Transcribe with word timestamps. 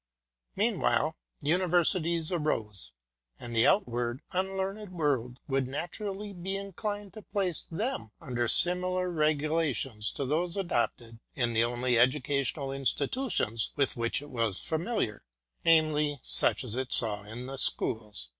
Meanwhile 0.55 1.15
Universities 1.41 2.31
arose; 2.31 2.91
and 3.39 3.55
the 3.55 3.67
outward, 3.67 4.23
unlearned 4.31 4.91
world 4.91 5.37
would 5.47 5.67
naturally 5.67 6.33
be 6.33 6.57
inclined 6.57 7.13
to 7.13 7.21
place 7.21 7.67
them 7.69 8.09
under 8.19 8.47
similar 8.47 9.11
regulations 9.11 10.11
to 10.13 10.25
those 10.25 10.57
adopted 10.57 11.19
in 11.35 11.53
the 11.53 11.63
only 11.63 11.97
edu 11.97 12.19
cational 12.19 12.75
institutions 12.75 13.73
with 13.75 13.95
which 13.95 14.23
it 14.23 14.31
was 14.31 14.59
familiar, 14.59 15.23
i. 15.63 15.69
e. 15.69 16.19
such 16.23 16.63
as 16.63 16.75
it 16.75 16.91
saw 16.91 17.21
in 17.21 17.45
the 17.45 17.57
schools. 17.59 18.29